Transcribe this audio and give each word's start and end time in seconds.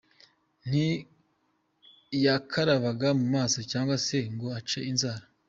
Nti 0.67 0.87
yakarabaga 2.25 3.09
mu 3.19 3.25
maso 3.35 3.57
cyangwa 3.71 3.95
se 4.07 4.17
ngo 4.33 4.47
ace 4.57 4.79
inzara. 4.91 5.23